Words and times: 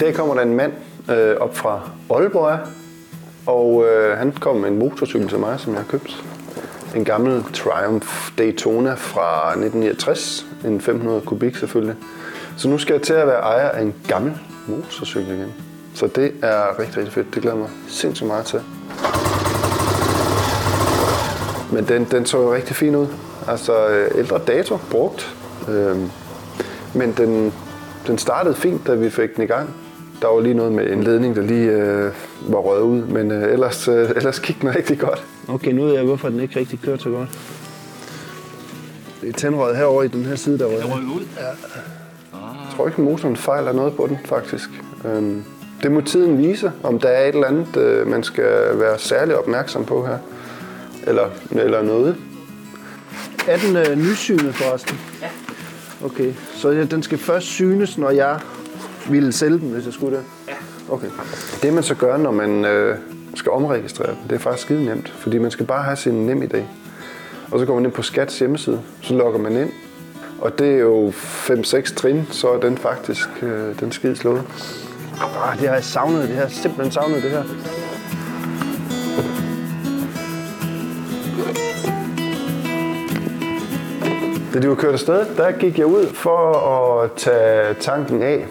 dag 0.00 0.14
kommer 0.14 0.34
der 0.34 0.42
en 0.42 0.54
mand 0.54 0.72
øh, 1.10 1.36
op 1.36 1.56
fra 1.56 1.90
Aalborg, 2.10 2.58
og 3.46 3.84
øh, 3.86 4.18
han 4.18 4.32
kom 4.32 4.56
med 4.56 4.68
en 4.68 4.78
motorcykel 4.78 5.28
til 5.28 5.38
mig, 5.38 5.60
som 5.60 5.72
jeg 5.72 5.80
har 5.80 5.88
købt. 5.88 6.24
En 6.96 7.04
gammel 7.04 7.44
Triumph 7.54 8.08
Daytona 8.38 8.94
fra 8.94 9.48
1969. 9.48 10.46
En 10.64 10.80
500 10.80 11.20
kubik 11.20 11.56
selvfølgelig. 11.56 11.96
Så 12.56 12.68
nu 12.68 12.78
skal 12.78 12.94
jeg 12.94 13.02
til 13.02 13.12
at 13.12 13.26
være 13.26 13.40
ejer 13.40 13.68
af 13.68 13.82
en 13.82 13.94
gammel 14.08 14.38
motorcykel 14.66 15.34
igen. 15.34 15.54
Så 15.94 16.06
det 16.06 16.32
er 16.42 16.78
rigtig, 16.78 16.96
rigtig 16.96 17.12
fedt. 17.12 17.34
Det 17.34 17.42
glæder 17.42 17.56
jeg 17.56 17.62
mig 17.62 17.70
sindssygt 17.88 18.26
meget 18.26 18.44
til. 18.44 18.60
Men 21.72 21.84
den, 21.88 22.04
den 22.10 22.26
så 22.26 22.38
jo 22.38 22.54
rigtig 22.54 22.76
fin 22.76 22.96
ud. 22.96 23.06
Altså 23.48 23.88
øh, 23.88 24.18
ældre 24.18 24.38
dato, 24.38 24.78
brugt. 24.90 25.36
Øhm, 25.68 26.10
men 26.94 27.12
den, 27.16 27.52
den 28.06 28.18
startede 28.18 28.54
fint, 28.54 28.86
da 28.86 28.94
vi 28.94 29.10
fik 29.10 29.36
den 29.36 29.44
i 29.44 29.46
gang. 29.46 29.74
Der 30.22 30.28
var 30.28 30.40
lige 30.40 30.54
noget 30.54 30.72
med 30.72 30.90
en 30.90 31.02
ledning, 31.02 31.36
der 31.36 31.42
lige 31.42 31.70
øh, 31.70 32.12
var 32.48 32.58
røget 32.58 32.82
ud, 32.82 33.02
men 33.02 33.30
øh, 33.30 33.52
ellers, 33.52 33.88
øh, 33.88 34.10
ellers 34.16 34.40
gik 34.40 34.60
den 34.60 34.74
rigtig 34.74 34.98
godt. 34.98 35.24
Okay, 35.48 35.72
nu 35.72 35.84
ved 35.84 35.94
jeg, 35.94 36.04
hvorfor 36.04 36.28
den 36.28 36.40
ikke 36.40 36.60
rigtig 36.60 36.80
kørte 36.80 37.02
så 37.02 37.10
godt. 37.10 37.28
Det 39.20 39.28
er 39.28 39.32
tændrøret 39.32 39.76
herovre 39.76 40.04
i 40.04 40.08
den 40.08 40.24
her 40.24 40.36
side, 40.36 40.58
der 40.58 40.66
røget. 40.66 40.82
Den 40.82 40.92
røg 40.92 41.02
ud? 41.02 41.26
Ja. 41.36 41.46
Jeg 42.70 42.76
tror 42.76 42.86
ikke, 42.86 43.00
motoren 43.00 43.36
fejler 43.36 43.72
noget 43.72 43.96
på 43.96 44.06
den, 44.06 44.18
faktisk. 44.24 44.70
Øhm, 45.04 45.44
det 45.82 45.92
må 45.92 46.00
tiden 46.00 46.38
vise, 46.38 46.72
om 46.82 46.98
der 46.98 47.08
er 47.08 47.28
et 47.28 47.34
eller 47.34 47.46
andet, 47.46 47.76
øh, 47.76 48.06
man 48.06 48.22
skal 48.22 48.52
være 48.74 48.98
særlig 48.98 49.36
opmærksom 49.36 49.84
på 49.84 50.06
her. 50.06 50.18
Eller, 51.06 51.28
eller 51.50 51.82
noget. 51.82 52.16
Er 53.48 53.56
den 53.56 53.76
øh, 53.76 53.98
nysynet 53.98 54.54
forresten? 54.54 54.98
Ja. 55.22 55.28
Okay, 56.04 56.32
så 56.54 56.70
ja, 56.70 56.84
den 56.84 57.02
skal 57.02 57.18
først 57.18 57.46
synes, 57.46 57.98
når 57.98 58.10
jeg 58.10 58.40
ville 59.12 59.32
sælge 59.32 59.58
den, 59.58 59.70
hvis 59.70 59.84
jeg 59.84 59.92
skulle 59.92 60.16
det? 60.16 60.24
Ja. 60.48 60.54
Okay. 60.88 61.08
Det 61.62 61.74
man 61.74 61.82
så 61.82 61.94
gør, 61.94 62.16
når 62.16 62.30
man 62.30 62.64
øh, 62.64 62.96
skal 63.34 63.52
omregistrere 63.52 64.10
den, 64.10 64.18
det 64.28 64.34
er 64.34 64.38
faktisk 64.38 64.64
skide 64.64 64.84
nemt. 64.84 65.08
Fordi 65.08 65.38
man 65.38 65.50
skal 65.50 65.66
bare 65.66 65.82
have 65.82 65.96
sin 65.96 66.26
nem 66.26 66.42
idé. 66.42 66.58
Og 67.50 67.60
så 67.60 67.66
går 67.66 67.74
man 67.74 67.84
ind 67.84 67.92
på 67.92 68.02
Skats 68.02 68.38
hjemmeside, 68.38 68.80
så 69.02 69.14
logger 69.14 69.38
man 69.38 69.56
ind. 69.56 69.70
Og 70.40 70.58
det 70.58 70.74
er 70.74 70.78
jo 70.78 71.08
5-6 71.08 71.94
trin, 71.94 72.26
så 72.30 72.48
er 72.52 72.60
den 72.60 72.78
faktisk 72.78 73.28
øh, 73.42 73.80
den 73.80 73.92
skide 73.92 74.16
slået. 74.16 74.42
Ah, 75.20 75.58
det 75.58 75.68
har 75.68 75.74
jeg 75.74 75.84
savnet, 75.84 76.28
det 76.28 76.36
har 76.36 76.42
jeg 76.42 76.50
simpelthen 76.50 76.92
savnet 76.92 77.22
det 77.22 77.30
her. 77.30 77.42
Da 84.54 84.58
de 84.58 84.68
var 84.68 84.74
kørt 84.74 84.92
afsted, 84.92 85.26
der 85.36 85.52
gik 85.52 85.78
jeg 85.78 85.86
ud 85.86 86.06
for 86.06 86.54
at 86.54 87.10
tage 87.16 87.74
tanken 87.74 88.22
af. 88.22 88.46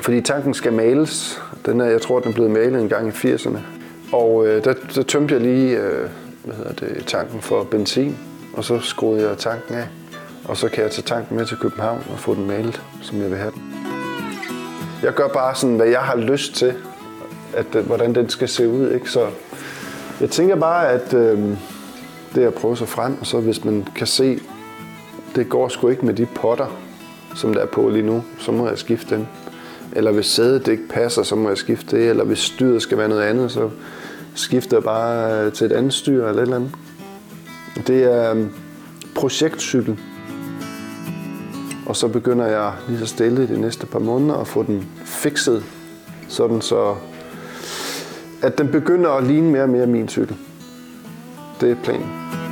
Fordi 0.00 0.20
tanken 0.20 0.54
skal 0.54 0.72
males. 0.72 1.42
Den 1.66 1.80
er, 1.80 1.84
jeg 1.84 2.02
tror, 2.02 2.20
den 2.20 2.28
er 2.28 2.34
blevet 2.34 2.50
malet 2.50 2.80
en 2.80 2.88
gang 2.88 3.08
i 3.08 3.10
80'erne. 3.10 3.58
Og 4.12 4.46
øh, 4.46 4.64
der, 4.64 4.74
der 4.94 5.02
tømte 5.02 5.34
jeg 5.34 5.42
lige 5.42 5.78
øh, 5.78 6.08
hvad 6.44 6.54
hedder 6.56 6.72
det, 6.72 7.06
tanken 7.06 7.40
for 7.40 7.64
benzin, 7.64 8.16
og 8.52 8.64
så 8.64 8.80
skruede 8.80 9.28
jeg 9.28 9.38
tanken 9.38 9.74
af. 9.74 9.86
Og 10.44 10.56
så 10.56 10.68
kan 10.68 10.82
jeg 10.82 10.90
tage 10.90 11.02
tanken 11.02 11.36
med 11.36 11.46
til 11.46 11.56
København 11.56 12.02
og 12.12 12.18
få 12.18 12.34
den 12.34 12.46
malet, 12.46 12.82
som 13.02 13.20
jeg 13.20 13.30
vil 13.30 13.38
have 13.38 13.52
den. 13.52 13.62
Jeg 15.02 15.14
gør 15.14 15.28
bare 15.28 15.54
sådan, 15.54 15.76
hvad 15.76 15.86
jeg 15.86 16.00
har 16.00 16.16
lyst 16.16 16.54
til, 16.54 16.74
at, 17.54 17.74
øh, 17.74 17.86
hvordan 17.86 18.14
den 18.14 18.28
skal 18.28 18.48
se 18.48 18.68
ud. 18.68 18.90
Ikke? 18.90 19.10
Så 19.10 19.26
jeg 20.20 20.30
tænker 20.30 20.56
bare, 20.56 20.88
at 20.88 21.14
øh, 21.14 21.38
det 22.34 22.42
er 22.42 22.48
at 22.48 22.54
prøve 22.54 22.76
sig 22.76 22.88
frem, 22.88 23.16
og 23.20 23.26
så 23.26 23.40
hvis 23.40 23.64
man 23.64 23.86
kan 23.96 24.06
se, 24.06 24.40
det 25.34 25.48
går 25.48 25.68
sgu 25.68 25.88
ikke 25.88 26.06
med 26.06 26.14
de 26.14 26.26
potter, 26.26 26.78
som 27.34 27.54
der 27.54 27.60
er 27.60 27.66
på 27.66 27.88
lige 27.88 28.06
nu, 28.06 28.24
så 28.38 28.52
må 28.52 28.68
jeg 28.68 28.78
skifte 28.78 29.14
dem. 29.14 29.26
Eller 29.96 30.12
hvis 30.12 30.26
sædet 30.26 30.68
ikke 30.68 30.88
passer, 30.88 31.22
så 31.22 31.36
må 31.36 31.48
jeg 31.48 31.58
skifte 31.58 31.96
det. 31.96 32.10
Eller 32.10 32.24
hvis 32.24 32.38
styret 32.38 32.82
skal 32.82 32.98
være 32.98 33.08
noget 33.08 33.22
andet, 33.22 33.52
så 33.52 33.70
skifter 34.34 34.76
jeg 34.76 34.84
bare 34.84 35.44
øh, 35.46 35.52
til 35.52 35.64
et 35.64 35.72
andet 35.72 35.94
styr 35.94 36.28
eller 36.28 36.42
et 36.42 36.42
eller 36.42 36.56
andet. 36.56 36.70
Det 37.86 38.04
er 38.04 38.30
øhm, 38.30 38.50
projektcykel. 39.14 39.98
Og 41.86 41.96
så 41.96 42.08
begynder 42.08 42.46
jeg 42.46 42.72
lige 42.88 42.98
så 42.98 43.06
stille 43.06 43.48
de 43.48 43.60
næste 43.60 43.86
par 43.86 43.98
måneder 43.98 44.34
at 44.34 44.46
få 44.46 44.62
den 44.62 44.88
fikset, 45.04 45.64
sådan 46.28 46.60
så 46.60 46.94
at 48.42 48.58
den 48.58 48.68
begynder 48.68 49.10
at 49.10 49.24
ligne 49.24 49.50
mere 49.50 49.62
og 49.62 49.68
mere 49.68 49.86
min 49.86 50.08
cykel. 50.08 50.36
Det 51.60 51.70
er 51.70 51.76
planen. 51.84 52.45